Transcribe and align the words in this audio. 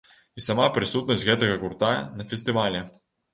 І 0.39 0.41
сама 0.45 0.65
прысутнасць 0.77 1.25
гэтага 1.27 1.59
гурта 1.65 1.91
на 2.21 2.27
фестывалі. 2.33 2.83